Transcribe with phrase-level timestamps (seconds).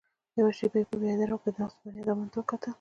[0.37, 2.69] يوه شېبه يې په پياده رو کې ناستو بنيادمانو ته وکتل.